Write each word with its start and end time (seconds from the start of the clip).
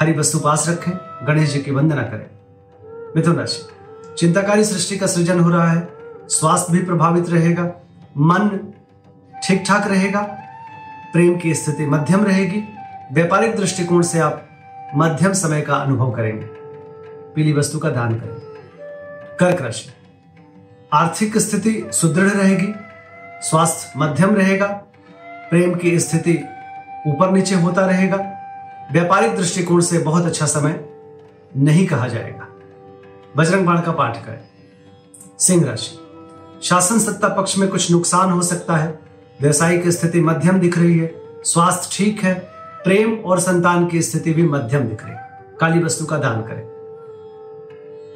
हरी 0.00 0.12
वस्तु 0.12 0.38
पास 0.38 0.68
रखें, 0.68 0.92
गणेश 1.26 1.52
जी 1.52 1.60
की 1.60 1.70
वंदना 1.70 2.02
करें। 2.02 2.26
मिथुन 3.16 3.36
राशि, 3.36 3.68
चिंताकारी 4.18 4.64
सृष्टि 4.64 4.98
का 4.98 5.06
सृजन 5.06 5.40
हो 5.40 5.50
रहा 5.50 5.70
है, 5.70 5.88
स्वास्थ्य 6.28 6.72
भी 6.72 6.82
प्रभावित 6.82 7.30
रहेगा, 7.30 7.64
मन 8.18 8.72
ठीक 9.46 9.64
ठाक 9.66 9.88
रहेगा, 9.88 10.22
प्रेम 11.12 11.36
की 11.36 11.54
स्थिति 11.54 11.86
मध्यम 11.86 12.24
रहेगी, 12.24 12.62
व्यापारिक 13.12 13.56
दृष्टिकोण 13.56 14.02
से 14.02 14.18
आप 14.18 14.48
मध्यम 14.96 15.32
समय 15.32 15.60
का 15.60 15.74
अनुभव 15.74 16.10
करेंगे। 16.10 16.46
पीली 17.34 17.52
वस्तु 17.52 17.78
का 17.78 17.90
दान 17.90 18.14
करें। 18.14 18.40
कर्क 19.36 19.62
राशि, 19.62 19.90
आर्थिक 20.92 21.38
स्थिति 21.38 21.86
सुदृढ़ 21.92 22.30
रहेगी 22.30 22.74
स्वास्थ्य 23.42 23.92
मध्यम 23.96 24.36
रहेगा, 24.36 24.66
प्रेम 25.50 25.74
की 25.74 26.00
स्थिति 26.00 26.44
ऊपर 27.06 27.30
नीचे 27.30 27.54
होता 27.54 27.86
रहेगा, 27.86 28.16
व्यापारिक 28.92 29.36
दृष्टिकोण 29.36 29.80
से 29.80 29.98
बहुत 29.98 30.26
अच्छा 30.26 30.46
समय 30.46 30.86
नहीं 31.56 31.86
कहा 31.86 32.08
जाएगा। 32.08 32.48
बजरंग 33.36 33.66
बाण 33.66 33.80
का 33.80 33.92
पाठ 33.92 34.26
करें। 34.26 34.40
सिंह 35.38 35.66
राशि। 35.66 35.98
शासन 36.62 36.98
सत्ता 36.98 37.28
पक्ष 37.28 37.58
में 37.58 37.68
कुछ 37.68 37.90
नुकसान 37.90 38.30
हो 38.30 38.42
सकता 38.42 38.76
है। 38.76 38.98
व्यवसायिक 39.40 39.88
स्थिति 39.88 40.20
मध्यम 40.20 40.60
दिख 40.60 40.78
रही 40.78 40.98
है। 40.98 41.14
स्वास्थ्य 41.44 41.88
ठीक 41.92 42.20
है। 42.20 42.34
प्रेम 42.84 43.14
और 43.14 43.40
संतान 43.40 43.86
की 43.86 44.02
स्थिति 44.02 44.32
भी 44.32 44.42
मध्यम 44.42 44.80
दिख 44.80 45.04
रही 45.04 45.12
है। 45.12 45.30
काली 45.60 45.82
वस्तु 45.82 46.04
का 46.04 46.18
दान 46.18 46.42
करें। 46.42 46.62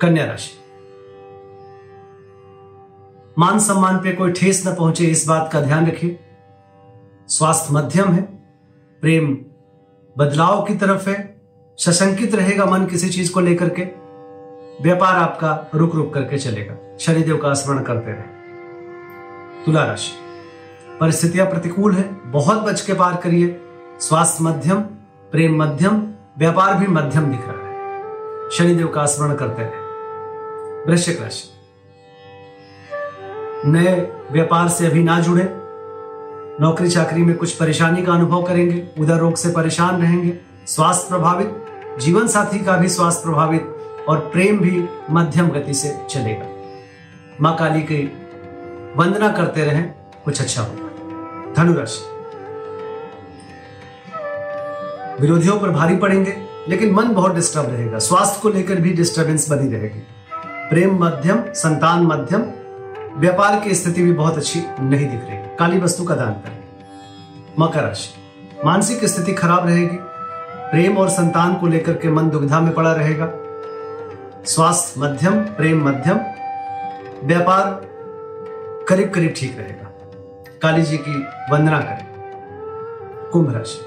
कन्या 0.02 0.24
राशि। 0.24 0.59
मान 3.40 3.58
सम्मान 3.58 3.98
पे 3.98 4.12
कोई 4.12 4.32
ठेस 4.32 4.62
न 4.66 4.74
पहुँचे, 4.74 5.04
इस 5.04 5.24
बात 5.28 5.48
का 5.52 5.60
ध्यान 5.60 5.86
रखिए। 5.86 6.18
स्वास्थ्य 7.28 7.74
मध्यम 7.74 8.12
है, 8.12 8.22
प्रेम 9.02 9.32
बदलाव 10.16 10.62
की 10.64 10.74
तरफ़ 10.74 11.08
है, 11.08 11.16
सशंकित 11.78 12.34
रहेगा 12.34 12.64
मन 12.64 12.84
किसी 12.86 13.08
चीज़ 13.08 13.32
को 13.32 13.40
लेकर 13.40 13.68
के, 13.68 13.82
व्यापार 14.82 15.16
आपका 15.16 15.70
रुक 15.74 15.94
रुक 15.94 16.12
करके 16.14 16.38
चलेगा, 16.38 16.74
शनिदेव 16.98 17.36
का 17.36 17.52
स्मरण 17.54 17.82
करते 17.82 18.12
रहे। 18.12 19.64
तुला 19.64 19.84
राशि, 19.84 20.12
परिस्थितियाँ 21.00 21.46
प्रतिकूल 21.46 21.94
है, 21.94 22.04
बहुत 22.30 22.62
बच 22.62 22.80
के 22.80 22.94
पार 22.94 23.16
करिए, 23.16 23.60
स्वास्थ्य 24.00 24.44
मध्यम, 24.44 24.80
प्रेम 25.32 25.56
मध्यम, 25.62 26.02
व्यापार 26.38 26.74
भी 26.74 26.86
मध्यम 26.86 27.30
दिख 27.30 27.48
रहा 27.48 27.68
है, 27.68 28.50
शनिदेव 28.50 28.88
का 28.88 29.06
स्मरण 29.06 29.34
करते 29.34 29.62
रहे। 29.62 30.84
वृश्चिक 30.84 31.22
राशि 31.22 31.49
नए 33.66 34.12
व्यापार 34.32 34.68
से 34.68 34.86
अभी 34.86 35.02
ना 35.02 35.20
जुड़े। 35.20 35.42
नौकरी 36.60 36.90
चाकरी 36.90 37.22
में 37.22 37.36
कुछ 37.36 37.52
परेशानी 37.52 38.02
का 38.02 38.12
अनुभव 38.12 38.42
करेंगे, 38.42 38.88
उधर 38.98 39.16
रोग 39.16 39.34
से 39.34 39.48
परेशान 39.48 40.02
रहेंगे। 40.02 40.32
स्वास्थ्य 40.66 41.08
प्रभावित, 41.08 41.66
जीवन 42.00 42.26
साथी 42.26 42.58
का 42.58 42.76
भी 42.76 42.88
स्वास्थ्य 42.88 43.22
प्रभावित 43.24 43.76
और 44.08 44.18
प्रेम 44.18 44.58
भी 44.58 44.84
मध्यम 45.10 45.48
गति 45.48 45.74
से 45.74 45.98
चलेगा। 46.10 46.46
माँ 47.40 47.56
काली 47.56 47.80
की 47.80 48.12
वंदना 48.96 49.28
करते 49.28 49.64
रहें, 49.64 49.94
कुछ 50.24 50.40
अच्छा 50.40 50.62
होगा। 50.62 50.84
धनुराशि। 51.54 52.04
विरोधियों 55.22 55.60
पर 55.60 55.70
भारी 55.70 55.96
पड़ेंगे, 55.96 56.36
लेकिन 56.68 56.94
मन 56.94 57.08
बहुत 57.08 57.34
डिस्टर्ब 57.34 57.70
रहेगा। 57.70 57.98
स्वास्थ्य 57.98 58.40
को 58.42 58.48
लेकर 58.48 58.74
भी 58.74 58.92
डिस्टर्बेंस 58.92 59.50
बनी 59.50 59.72
रहेगी। 59.72 60.06
प्रेम 60.70 61.04
मध्यम, 61.04 61.42
संतान 61.48 62.02
मध्यम 62.02 62.42
व्यापार 63.20 63.60
की 63.60 63.74
स्थिति 63.74 64.02
भी 64.02 64.12
बहुत 64.12 64.36
अच्छी 64.36 64.62
नहीं 64.80 65.08
दिख 65.08 65.20
रही। 65.28 65.56
काली 65.56 65.80
वस्तु 65.80 66.04
का 66.04 66.14
दान 66.14 66.32
करें। 66.32 66.58
मकर 67.58 67.82
राशि। 67.82 68.14
मानसिक 68.64 69.04
स्थिति 69.04 69.32
खराब 69.32 69.66
रहेगी। 69.66 69.98
प्रेम 70.70 70.98
और 70.98 71.08
संतान 71.08 71.54
को 71.54 71.66
लेकर 71.66 71.92
के 71.92 72.10
मन 72.10 72.30
दुविधा 72.30 72.60
में 72.60 72.74
पड़ा 72.74 72.92
रहेगा। 72.92 73.28
स्वास्थ्य 74.44 75.00
मध्यम, 75.00 75.40
प्रेम 75.40 75.88
मध्यम। 75.88 76.20
व्यापार 77.24 77.80
करीब 78.88 79.10
करीब 79.10 79.34
ठीक 79.36 79.58
रहेगा। 79.58 79.98
काली 80.62 80.82
जी 80.82 80.98
की 80.98 81.26
वंदना 81.52 81.80
करें। 81.80 82.06
कुंभ 83.32 83.54
राशि। 83.54 83.86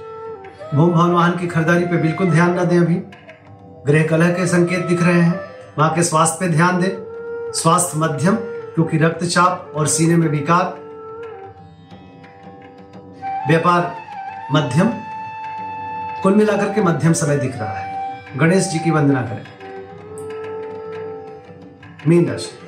भूम 0.78 0.92
भवन 0.92 1.12
वाहन 1.12 1.32
की 1.32 1.48
खरीदारी 1.48 1.86
पे 1.86 1.98
बिल्कुल 1.98 2.32
ध्यान 2.32 2.60
न 2.60 2.66
दें 2.66 2.80
अभी। 2.80 2.96
गृह 3.88 4.08
कलह 4.08 4.32
के 4.32 4.48
संकेत 4.48 4.86
दिख 4.86 5.04
रहे 5.04 5.22
हैं। 5.22 5.40
माँ 5.80 5.94
के 5.94 6.04
स्वास्थ्य 6.04 6.38
पे 6.40 6.48
ध्यान 6.48 6.82
दें। 6.82 6.90
स्वास्थ्य 7.56 8.00
मध्यम 8.00 8.38
क्योंकि 8.76 8.98
रक्तचाप 8.98 9.74
और 9.76 9.88
सीने 9.88 10.16
में 10.16 10.28
विकार, 10.28 10.84
व्यापार, 13.48 13.96
मध्यम, 14.52 14.90
कुल 16.24 16.36
मिलाकर 16.36 16.74
के 16.74 16.82
मध्यम 16.82 17.14
समय 17.14 17.38
दिख 17.38 17.58
रहा 17.58 17.74
है। 17.74 18.20
गणेश 18.36 18.64
जी 18.64 18.80
की 18.80 18.92
वंदना 18.92 19.22
करें। 19.22 19.46
मीन 22.08 22.30
राशि। 22.30 22.68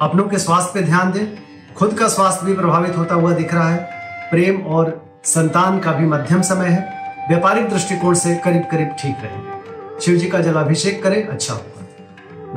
अपनों 0.00 0.24
के 0.24 0.38
स्वास्थ्य 0.38 0.70
पे 0.74 0.82
ध्यान 0.82 1.12
दें। 1.12 1.38
खुद 1.74 1.94
का 1.94 2.08
स्वास्थ्य 2.08 2.46
भी 2.46 2.54
प्रभावित 2.54 2.96
होता 2.96 3.14
हुआ 3.14 3.32
दिख 3.32 3.54
रहा 3.54 3.68
है। 3.70 3.88
प्रेम 4.30 4.62
और 4.62 5.04
संतान 5.24 5.78
का 5.78 5.92
भी 5.92 6.06
मध्यम 6.06 6.42
समय 6.42 6.66
है। 6.66 6.94
व्यापारिक 7.28 7.68
दृष्टिकोण 7.68 8.14
से 8.14 8.36
करीब 8.36 8.62
करीब 8.62 8.88
ठीक 8.98 9.16
रहे। 9.22 9.54
शिव 10.00 10.16
जी 10.16 10.28
का 10.28 10.40
जलाभिषेक 10.40 11.02
करें। 11.02 11.28
अच्छा 11.28 11.54
होगा। 11.54 11.86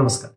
नमस्कार। 0.03 0.36